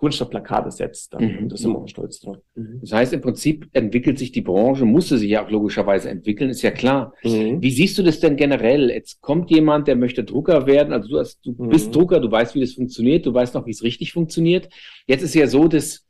[0.00, 1.14] Kunststoffplakat ersetzt.
[1.14, 1.24] Dann.
[1.24, 1.48] Mhm.
[1.48, 2.38] Da sind wir auch stolz drauf.
[2.54, 2.78] Mhm.
[2.80, 6.62] Das heißt, im Prinzip entwickelt sich die Branche, musste sich ja auch logischerweise entwickeln, ist
[6.62, 7.14] ja klar.
[7.22, 7.60] Mhm.
[7.60, 8.90] Wie siehst du das denn generell?
[8.90, 10.92] Jetzt kommt jemand, der möchte Drucker werden.
[10.92, 11.68] Also du, hast, du mhm.
[11.68, 14.68] bist Drucker, du weißt, wie das funktioniert, du weißt noch, wie es richtig funktioniert.
[15.06, 16.06] Jetzt ist ja so, dass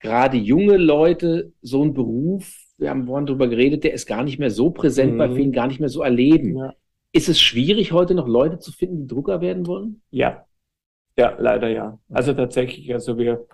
[0.00, 4.38] gerade junge Leute so einen Beruf, wir haben vorhin drüber geredet, der ist gar nicht
[4.38, 5.34] mehr so präsent bei mhm.
[5.34, 6.56] vielen, gar nicht mehr so erleben.
[6.56, 6.74] Ja.
[7.12, 10.02] Ist es schwierig, heute noch Leute zu finden, die Drucker werden wollen?
[10.10, 10.44] Ja,
[11.18, 11.98] ja, leider ja.
[12.10, 13.46] Also tatsächlich, also wir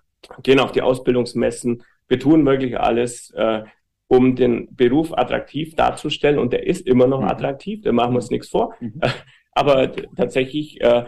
[0.42, 3.30] gehen auf die Ausbildungsmessen, wir tun wirklich alles.
[3.30, 3.64] Äh,
[4.06, 6.38] um den Beruf attraktiv darzustellen.
[6.38, 7.28] Und der ist immer noch mhm.
[7.28, 8.74] attraktiv, da machen wir uns nichts vor.
[8.80, 9.00] Mhm.
[9.52, 11.04] Aber tatsächlich äh,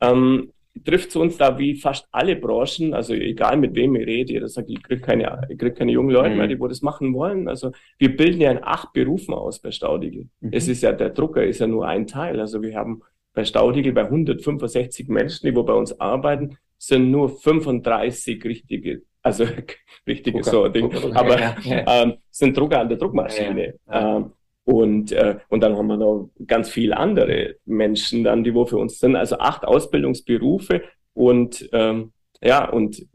[0.00, 0.52] ähm,
[0.84, 4.48] trifft es uns da wie fast alle Branchen, also egal mit wem ich rede, jeder
[4.48, 6.36] sagt, ich kriege keine, ich krieg keine jungen Leute mhm.
[6.38, 7.48] mehr, die wo das machen wollen.
[7.48, 10.28] Also wir bilden ja in acht Berufen aus bei Staudigel.
[10.40, 10.50] Mhm.
[10.52, 12.40] Es ist ja, der Drucker ist ja nur ein Teil.
[12.40, 17.28] Also wir haben bei Staudigel bei 165 Menschen, die wo bei uns arbeiten, sind nur
[17.28, 19.44] 35 richtige, also
[20.06, 22.02] richtige Drucker, so Ding, Drucker, aber ja, ja.
[22.02, 23.74] Ähm, sind Drucker an der Druckmaschine.
[23.86, 24.32] Ja, ähm,
[24.64, 28.76] und, äh, und dann haben wir noch ganz viele andere Menschen dann, die wo für
[28.78, 29.16] uns sind.
[29.16, 32.12] Also acht Ausbildungsberufe und ähm,
[32.42, 33.06] ja, und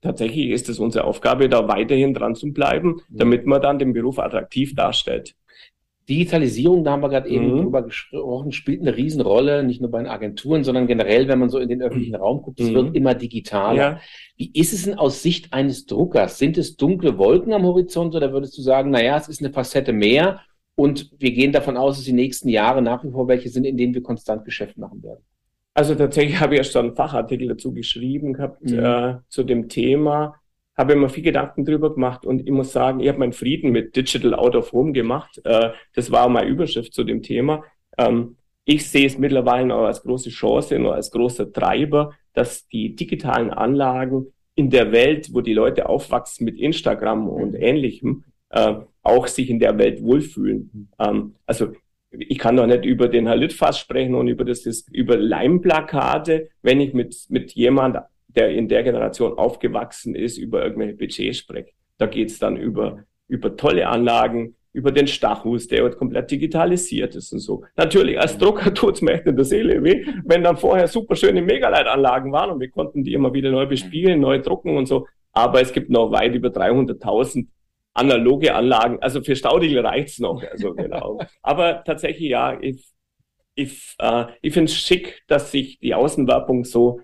[0.00, 4.18] tatsächlich ist es unsere Aufgabe, da weiterhin dran zu bleiben, damit man dann den Beruf
[4.18, 5.34] attraktiv darstellt.
[6.08, 7.62] Digitalisierung, da haben wir gerade eben mhm.
[7.62, 11.58] drüber gesprochen, spielt eine Riesenrolle, nicht nur bei den Agenturen, sondern generell, wenn man so
[11.58, 12.22] in den öffentlichen mhm.
[12.22, 12.74] Raum guckt, es mhm.
[12.74, 13.76] wird immer digitaler.
[13.76, 14.00] Ja.
[14.36, 16.38] Wie ist es denn aus Sicht eines Druckers?
[16.38, 19.92] Sind es dunkle Wolken am Horizont oder würdest du sagen, naja, es ist eine Facette
[19.92, 20.40] mehr
[20.76, 23.76] und wir gehen davon aus, dass die nächsten Jahre nach wie vor welche sind, in
[23.76, 25.24] denen wir konstant Geschäft machen werden?
[25.74, 28.78] Also tatsächlich habe ich erst einen Fachartikel dazu geschrieben gehabt mhm.
[28.78, 30.36] äh, zu dem Thema
[30.78, 33.96] habe mir viel Gedanken drüber gemacht und ich muss sagen, ich habe meinen Frieden mit
[33.96, 35.40] Digital Out of Home gemacht.
[35.44, 37.64] Äh, das war meine Überschrift zu dem Thema.
[37.98, 42.94] Ähm, ich sehe es mittlerweile auch als große Chance und als großer Treiber, dass die
[42.94, 49.26] digitalen Anlagen in der Welt, wo die Leute aufwachsen mit Instagram und ähnlichem, äh, auch
[49.26, 50.90] sich in der Welt wohlfühlen.
[50.98, 51.72] Ähm, also
[52.10, 56.80] ich kann doch nicht über den Herr Litfass sprechen und über das über Leimplakate, wenn
[56.80, 57.98] ich mit, mit jemand
[58.38, 61.70] der in der Generation aufgewachsen ist, über irgendwelche Budgets spricht.
[61.98, 67.32] Da geht's dann über, über tolle Anlagen, über den Stachus, der jetzt komplett digitalisiert ist
[67.32, 67.64] und so.
[67.76, 71.42] Natürlich, als Drucker tut's mir echt in der Seele weh, wenn dann vorher super schöne
[71.42, 75.06] Megalight-Anlagen waren und wir konnten die immer wieder neu bespielen, neu drucken und so.
[75.32, 77.46] Aber es gibt noch weit über 300.000
[77.94, 78.98] analoge Anlagen.
[79.00, 80.42] Also für Staudigl reicht's noch.
[80.48, 81.18] Also genau.
[81.42, 82.86] Aber tatsächlich ja, ich,
[83.56, 87.00] ich, äh, ich finde es schick, dass sich die Außenwerbung so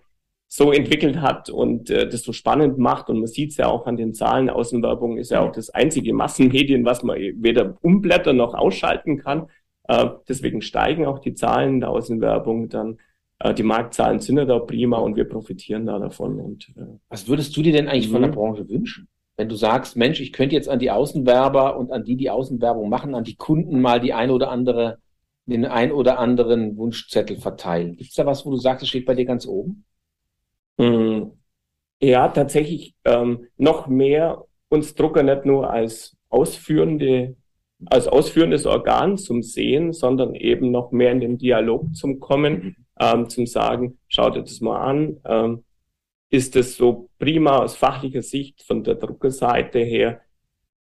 [0.56, 3.08] so entwickelt hat und äh, das so spannend macht.
[3.10, 4.48] Und man sieht es ja auch an den Zahlen.
[4.48, 9.48] Außenwerbung ist ja auch das einzige Massenmedien, was man weder umblättern noch ausschalten kann.
[9.88, 12.98] Äh, deswegen steigen auch die Zahlen der Außenwerbung dann.
[13.40, 16.38] Äh, die Marktzahlen sind ja da prima und wir profitieren da davon.
[16.38, 18.36] Und, äh, was würdest du dir denn eigentlich von der mhm.
[18.36, 19.08] Branche wünschen?
[19.36, 22.88] Wenn du sagst, Mensch, ich könnte jetzt an die Außenwerber und an die, die Außenwerbung
[22.88, 24.98] machen, an die Kunden mal die ein oder andere,
[25.46, 27.96] den ein oder anderen Wunschzettel verteilen.
[27.96, 29.84] Gibt es da was, wo du sagst, es steht bei dir ganz oben?
[30.78, 31.30] Mm,
[32.00, 37.36] ja, tatsächlich ähm, noch mehr uns Drucker nicht nur als ausführende,
[37.86, 43.28] als ausführendes Organ zum Sehen, sondern eben noch mehr in den Dialog zum Kommen, ähm,
[43.28, 45.64] zum Sagen, schaut euch das mal an, ähm,
[46.30, 50.20] ist es so prima aus fachlicher Sicht von der Druckerseite her,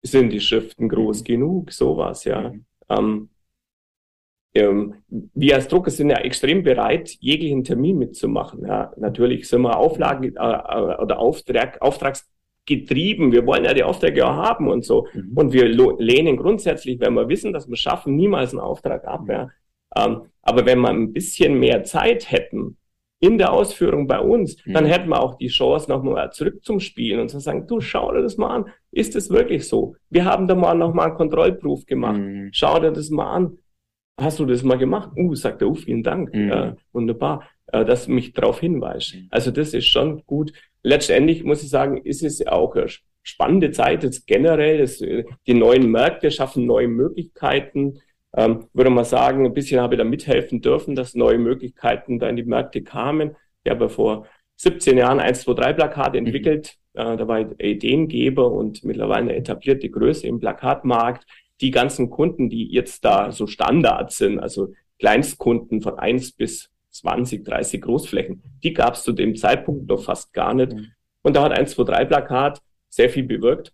[0.02, 2.52] sind die Schriften groß genug, sowas, ja.
[2.52, 2.65] Mhm.
[2.89, 3.30] Ähm,
[4.56, 8.66] ähm, wir als Drucker sind ja extrem bereit, jeglichen Termin mitzumachen.
[8.66, 13.32] Ja, natürlich sind wir Auflagen äh, äh oder Auftrag, auftragsgetrieben.
[13.32, 15.08] Wir wollen ja die Aufträge auch haben und so.
[15.14, 15.32] Mhm.
[15.36, 19.26] Und wir lehnen grundsätzlich, wenn wir wissen, dass wir schaffen, niemals einen Auftrag ab.
[19.30, 19.50] Ja.
[19.96, 22.78] Ähm, aber wenn wir ein bisschen mehr Zeit hätten
[23.22, 24.74] in der Ausführung bei uns, mhm.
[24.74, 28.12] dann hätten wir auch die Chance, nochmal zurück zum Spielen und zu sagen, du schau
[28.14, 28.66] dir das mal an.
[28.92, 29.96] Ist es wirklich so?
[30.10, 32.18] Wir haben da mal nochmal einen Kontrollproof gemacht.
[32.18, 32.50] Mhm.
[32.52, 33.60] Schau dir das mal an
[34.22, 35.12] hast du das mal gemacht?
[35.16, 36.34] Uh, sagt er, uh, vielen Dank.
[36.34, 36.52] Mhm.
[36.52, 39.16] Äh, wunderbar, äh, dass du mich darauf hinweist.
[39.16, 39.28] Mhm.
[39.30, 40.54] Also das ist schon gut.
[40.84, 42.88] Letztendlich muss ich sagen, ist es auch eine
[43.24, 44.80] spannende Zeit jetzt generell.
[44.80, 48.00] Das, äh, die neuen Märkte schaffen neue Möglichkeiten.
[48.36, 52.30] Ähm, würde mal sagen, ein bisschen habe ich da mithelfen dürfen, dass neue Möglichkeiten da
[52.30, 53.36] in die Märkte kamen.
[53.64, 54.28] Ich habe vor
[54.58, 56.28] 17 Jahren 1, 2, 3 Plakate mhm.
[56.28, 56.76] entwickelt.
[56.94, 57.02] Mhm.
[57.02, 61.26] Äh, da war ich Ideengeber und mittlerweile eine etablierte Größe im Plakatmarkt
[61.62, 67.45] die ganzen Kunden, die jetzt da so Standard sind, also Kleinstkunden von eins bis 20,
[67.45, 70.74] 30 Großflächen, die gab es zu dem Zeitpunkt noch fast gar nicht.
[70.74, 70.88] Mhm.
[71.22, 73.74] Und da hat 1, 2, 3 Plakat sehr viel bewirkt.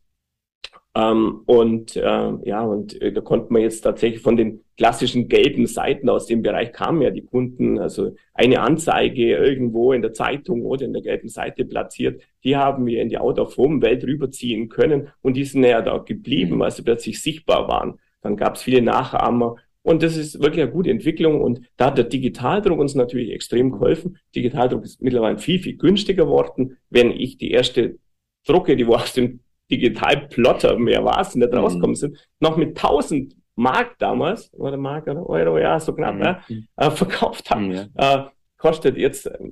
[0.95, 5.67] Ähm, und äh, ja, und äh, da konnte man jetzt tatsächlich von den klassischen gelben
[5.67, 10.61] Seiten aus dem Bereich kamen ja die Kunden, also eine Anzeige irgendwo in der Zeitung
[10.63, 15.35] oder in der gelben Seite platziert, die haben wir in die Out-of-Home-Welt rüberziehen können und
[15.35, 17.99] die sind ja da geblieben, weil sie plötzlich sichtbar waren.
[18.21, 21.97] Dann gab es viele Nachahmer und das ist wirklich eine gute Entwicklung und da hat
[21.97, 24.17] der Digitaldruck uns natürlich extrem geholfen.
[24.33, 26.77] Digitaldruck ist mittlerweile viel, viel günstiger geworden.
[26.89, 27.97] Wenn ich die erste
[28.45, 31.57] Drucke, die wo aus dem Digitalplotter, mehr war es, nicht mhm.
[31.57, 36.21] rauskommen sind, noch mit 1000 Mark damals, oder Mark oder Euro, ja, so knapp, mhm.
[36.21, 36.41] ja,
[36.75, 37.85] äh, verkauft haben, ja.
[37.95, 38.25] äh,
[38.57, 39.51] kostet jetzt, äh,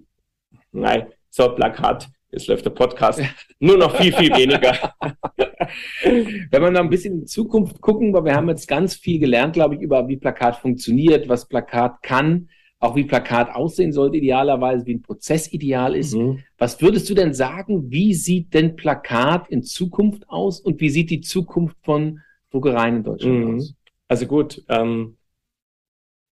[0.71, 3.21] nein, so ein Plakat Jetzt läuft der Podcast
[3.59, 4.73] nur noch viel, viel weniger.
[6.03, 9.53] Wenn wir noch ein bisschen in Zukunft gucken, weil wir haben jetzt ganz viel gelernt,
[9.53, 12.49] glaube ich, über wie Plakat funktioniert, was Plakat kann,
[12.83, 16.15] auch wie Plakat aussehen sollte idealerweise, wie ein Prozess ideal ist.
[16.15, 16.39] Mhm.
[16.57, 21.09] Was würdest du denn sagen, wie sieht denn Plakat in Zukunft aus und wie sieht
[21.09, 22.19] die Zukunft von
[22.51, 23.55] Druckereien in Deutschland mhm.
[23.55, 23.73] aus?
[24.09, 25.15] Also gut, ähm,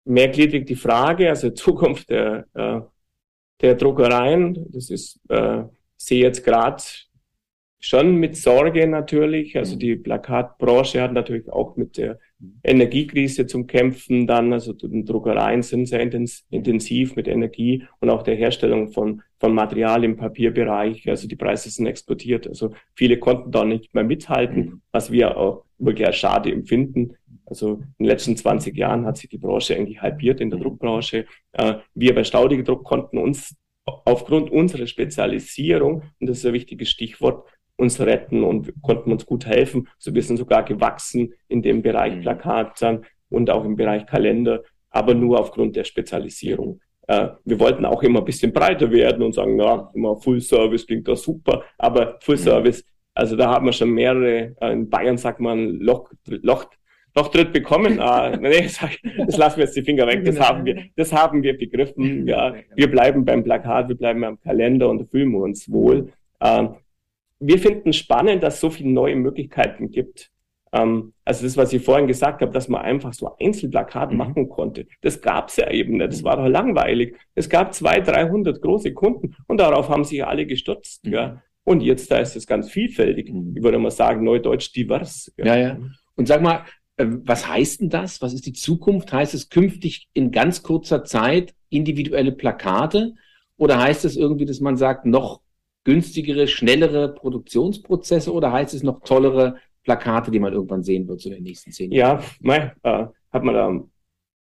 [0.06, 2.82] mehrgliedrig die Frage, also Zukunft der, äh,
[3.62, 5.66] der Druckereien, das ist, äh,
[5.98, 6.82] sehe jetzt gerade
[7.80, 9.56] schon mit Sorge natürlich.
[9.56, 12.18] Also die Plakatbranche hat natürlich auch mit der
[12.64, 14.54] Energiekrise zum Kämpfen dann.
[14.54, 20.04] Also die Druckereien sind sehr intensiv mit Energie und auch der Herstellung von, von Material
[20.04, 21.08] im Papierbereich.
[21.10, 22.48] Also die Preise sind explodiert.
[22.48, 27.16] Also viele konnten da nicht mehr mithalten, was wir auch wirklich als schade empfinden.
[27.46, 31.26] Also in den letzten 20 Jahren hat sich die Branche eigentlich halbiert in der Druckbranche.
[31.54, 33.56] Äh, wir bei Staudige Druck konnten uns
[34.06, 37.48] aufgrund unserer Spezialisierung, und das ist ein wichtiges Stichwort,
[37.80, 39.88] uns retten und konnten uns gut helfen.
[39.98, 42.22] So wir sind sogar gewachsen in dem Bereich mhm.
[42.22, 46.82] Plakat dann und auch im Bereich Kalender, aber nur aufgrund der Spezialisierung.
[47.08, 50.86] Äh, wir wollten auch immer ein bisschen breiter werden und sagen, na, immer Full Service
[50.86, 52.40] klingt doch super, aber Full mhm.
[52.42, 56.66] Service, also da haben wir schon mehrere, äh, in Bayern sagt man Loch, Loch,
[57.16, 58.00] Lochtritt bekommen.
[58.00, 58.70] Ah, nee,
[59.26, 60.24] das lassen wir jetzt die Finger weg.
[60.26, 60.48] Das genau.
[60.48, 62.28] haben wir, das haben wir begriffen.
[62.28, 66.10] Ja, wir bleiben beim Plakat, wir bleiben beim Kalender und da fühlen wir uns wohl.
[66.42, 66.76] Ähm,
[67.40, 70.32] wir finden spannend, dass es so viele neue Möglichkeiten gibt.
[70.72, 74.18] Ähm, also das, was ich vorhin gesagt habe, dass man einfach so Einzelplakat mhm.
[74.18, 76.12] machen konnte, das gab es ja eben nicht.
[76.12, 77.16] Das war doch langweilig.
[77.36, 81.06] Es gab zwei, 300 große Kunden und darauf haben sich alle gestürzt.
[81.06, 81.14] Mhm.
[81.14, 81.42] Ja.
[81.64, 83.32] Und jetzt da ist es ganz vielfältig.
[83.32, 83.54] Mhm.
[83.56, 85.32] Ich würde mal sagen, neudeutsch divers.
[85.38, 85.58] Ja, ja.
[85.58, 85.78] ja.
[86.16, 86.66] Und sag mal,
[86.98, 88.22] äh, was heißt denn das?
[88.22, 89.12] Was ist die Zukunft?
[89.12, 93.16] Heißt es künftig in ganz kurzer Zeit individuelle Plakate?
[93.58, 95.42] Oder heißt es irgendwie, dass man sagt, noch
[95.84, 101.30] günstigere, schnellere Produktionsprozesse oder heißt es noch tollere Plakate, die man irgendwann sehen wird so
[101.30, 102.24] in den nächsten zehn Jahren?
[102.42, 103.84] Ja, äh, hat man da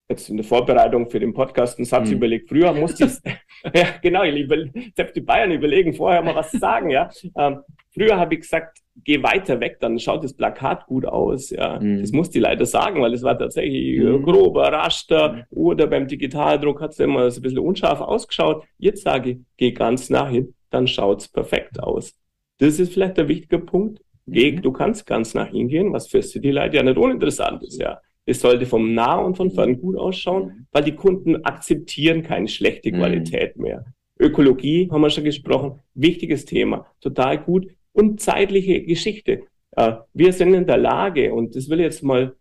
[0.09, 2.17] jetzt in der Vorbereitung für den Podcast einen Satz hm.
[2.17, 2.47] überlegt.
[2.47, 3.33] Früher musste ich,
[3.73, 4.47] ja genau, ich
[4.95, 7.09] selbst die Bayern überlegen vorher mal was zu sagen, ja.
[7.35, 7.61] Ähm,
[7.91, 11.49] früher habe ich gesagt, geh weiter weg, dann schaut das Plakat gut aus.
[11.49, 12.01] Ja, mhm.
[12.01, 14.23] das musste ich leider sagen, weil es war tatsächlich mhm.
[14.23, 15.43] grober Raster mhm.
[15.49, 18.63] oder beim Digitaldruck hat es immer so ein bisschen unscharf ausgeschaut.
[18.77, 22.13] Jetzt sage ich, geh ganz nach hin, dann schaut's perfekt aus.
[22.60, 24.01] Das ist vielleicht der wichtige Punkt.
[24.25, 24.62] Geh, mhm.
[24.62, 27.99] du kannst ganz nach hingehen, was für die Leute ja nicht uninteressant ist, ja.
[28.29, 30.67] Es sollte vom Nah und von Fern gut ausschauen, mhm.
[30.73, 32.97] weil die Kunden akzeptieren keine schlechte mhm.
[32.97, 33.86] Qualität mehr.
[34.19, 39.43] Ökologie haben wir schon gesprochen, wichtiges Thema, total gut und zeitliche Geschichte.
[39.71, 42.36] Äh, wir sind in der Lage, und das will ich jetzt mal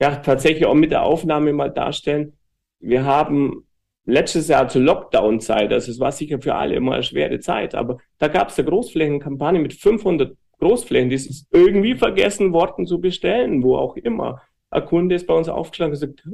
[0.00, 2.34] ja, tatsächlich auch mit der Aufnahme mal darstellen,
[2.80, 3.66] wir haben
[4.04, 7.98] letztes Jahr zur Lockdown-Zeit, also es war sicher für alle immer eine schwere Zeit, aber
[8.18, 13.62] da gab es eine Großflächenkampagne mit 500 Großflächen, die ist irgendwie vergessen worden zu bestellen,
[13.62, 14.42] wo auch immer.
[14.70, 16.24] Ein Kunde ist bei uns aufgeschlagen und gesagt,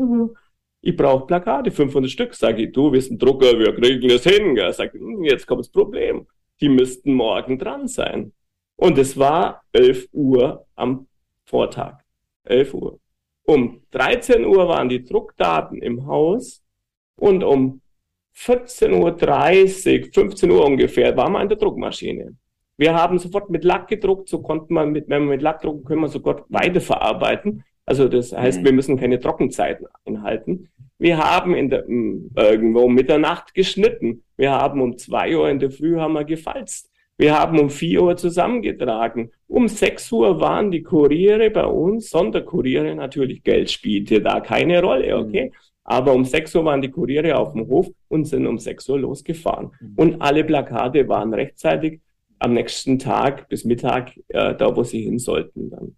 [0.81, 2.35] ich brauche Plakate, 500 Stück.
[2.35, 4.59] Sage ich, du bist ein Drucker, wir kriegen das hin.
[4.73, 6.27] Sag ich, hm, jetzt kommt das Problem.
[6.61, 8.33] Die müssten morgen dran sein.
[8.77, 11.07] Und es war 11 Uhr am
[11.45, 11.99] Vortag.
[12.45, 12.99] 11 Uhr.
[13.47, 16.63] Um 13 Uhr waren die Druckdaten im Haus
[17.17, 17.81] und um
[18.37, 22.35] 14.30 Uhr, 15 Uhr ungefähr, waren wir an der Druckmaschine.
[22.77, 25.85] Wir haben sofort mit Lack gedruckt, so konnten wir mit, wenn wir mit Lack drucken,
[25.85, 27.65] können wir sofort weiterverarbeiten.
[27.87, 28.65] Also das heißt, mhm.
[28.65, 30.69] wir müssen keine Trockenzeiten einhalten.
[30.99, 34.25] Wir haben in der, irgendwo um Mitternacht geschnitten.
[34.37, 36.91] Wir haben um zwei Uhr in der Früh haben wir gefalzt.
[37.17, 39.31] Wir haben um vier Uhr zusammengetragen.
[39.47, 45.17] Um sechs Uhr waren die Kuriere bei uns, Sonderkuriere natürlich, Geld spielte da keine Rolle,
[45.17, 45.47] okay?
[45.47, 45.53] Mhm.
[45.85, 48.99] Aber um sechs Uhr waren die Kuriere auf dem Hof und sind um sechs Uhr
[48.99, 49.71] losgefahren.
[49.81, 49.93] Mhm.
[49.97, 52.01] Und alle Plakate waren rechtzeitig
[52.39, 55.97] am nächsten Tag bis Mittag äh, da, wo sie hin sollten dann.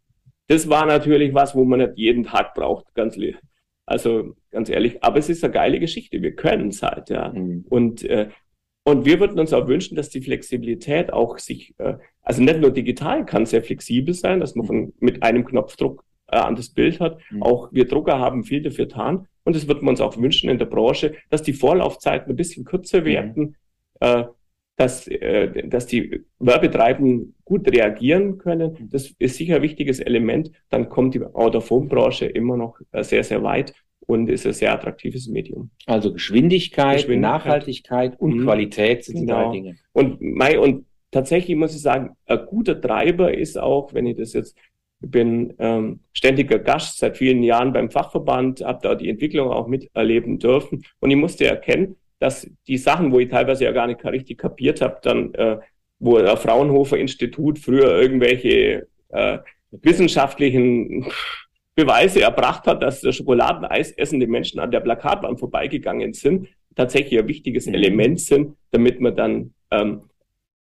[0.49, 3.19] Das war natürlich was, wo man nicht jeden Tag braucht, ganz
[3.87, 5.03] also ganz ehrlich.
[5.03, 6.21] Aber es ist eine geile Geschichte.
[6.21, 7.31] Wir können es halt, ja.
[7.31, 7.65] Mhm.
[7.69, 8.29] Und äh,
[8.87, 12.71] und wir würden uns auch wünschen, dass die Flexibilität auch sich, äh, also nicht nur
[12.71, 17.01] digital kann sehr flexibel sein, dass man von, mit einem Knopfdruck äh, an das Bild
[17.01, 17.19] hat.
[17.33, 17.43] Mhm.
[17.43, 19.27] Auch wir Drucker haben viel dafür getan.
[19.43, 22.65] Und das würden wir uns auch wünschen in der Branche, dass die Vorlaufzeiten ein bisschen
[22.65, 23.05] kürzer mhm.
[23.07, 23.57] werden,
[23.99, 24.23] äh,
[24.77, 28.77] dass, äh, dass die Werbetreibenden gut reagieren können.
[28.79, 28.91] Mhm.
[28.91, 30.53] Das ist sicher ein wichtiges Element.
[30.69, 33.75] Dann kommt die Out-of-Home-Branche immer noch äh, sehr, sehr weit
[34.07, 35.71] und ist ein sehr attraktives Medium.
[35.87, 37.21] Also Geschwindigkeit, Geschwindigkeit.
[37.21, 38.45] Nachhaltigkeit und mhm.
[38.45, 39.27] Qualität sind genau.
[39.27, 39.77] die drei Dinge.
[39.93, 44.33] Und, Mai, und tatsächlich muss ich sagen, ein guter Treiber ist auch, wenn ich das
[44.33, 44.57] jetzt
[45.03, 49.67] ich bin ähm, ständiger Gast seit vielen Jahren beim Fachverband, habe da die Entwicklung auch
[49.67, 54.03] miterleben dürfen und ich musste erkennen, dass die Sachen, wo ich teilweise ja gar nicht
[54.05, 55.59] richtig kapiert habe, dann äh,
[55.99, 59.39] wo das Fraunhofer Institut früher irgendwelche äh,
[59.71, 61.07] wissenschaftlichen
[61.77, 67.67] Beweise erbracht hat, dass Schokoladeneis essende Menschen an der Plakatwand vorbeigegangen sind, tatsächlich ein wichtiges
[67.67, 67.75] mhm.
[67.75, 70.03] Element sind, damit man dann ähm,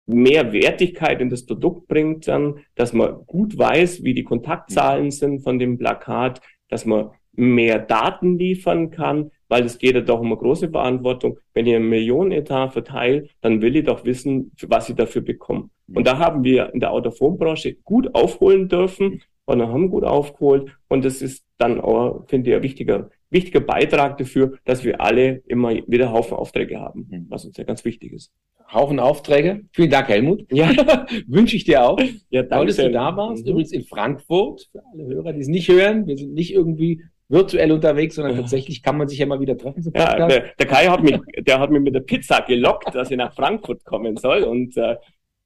[0.05, 5.11] mehr Wertigkeit in das Produkt bringt, dann, dass man gut weiß, wie die Kontaktzahlen mhm.
[5.11, 10.19] sind von dem Plakat, dass man mehr Daten liefern kann, weil es geht ja doch
[10.19, 11.39] um eine große Verantwortung.
[11.53, 15.69] Wenn ich einen Millionenetat verteile, dann will ich doch wissen, was ich dafür bekomme.
[15.93, 20.71] Und da haben wir in der Autophonbranche gut aufholen dürfen und haben gut aufgeholt.
[20.87, 25.41] Und das ist dann auch, finde ich, ein wichtiger, wichtiger Beitrag dafür, dass wir alle
[25.47, 27.25] immer wieder Haufen Aufträge haben, mhm.
[27.29, 28.31] was uns ja ganz wichtig ist.
[28.71, 29.61] Haufen Aufträge.
[29.71, 30.45] Vielen Dank, Helmut.
[30.51, 30.69] Ja,
[31.27, 31.99] wünsche ich dir auch.
[32.29, 32.55] Ja, danke.
[32.55, 33.45] Toll, dass du da warst.
[33.45, 33.51] Mhm.
[33.51, 36.05] Übrigens in Frankfurt, für alle Hörer, die es nicht hören.
[36.05, 39.83] Wir sind nicht irgendwie virtuell unterwegs, sondern tatsächlich kann man sich ja mal wieder treffen.
[39.95, 43.17] ja, der, der, Kai hat mich, der hat mich mit der Pizza gelockt, dass ich
[43.17, 44.95] nach Frankfurt kommen soll und äh,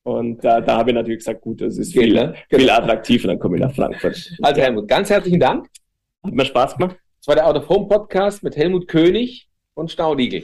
[0.04, 2.74] und äh, da habe ich natürlich gesagt, gut, das ist viel, viel, viel genau.
[2.74, 4.34] attraktiver, dann komme ich nach Frankfurt.
[4.42, 5.68] Also Helmut, ganz herzlichen Dank.
[6.24, 6.98] Hat mir Spaß gemacht.
[7.20, 10.44] Das war der Out of Home Podcast mit Helmut König und Staudigel.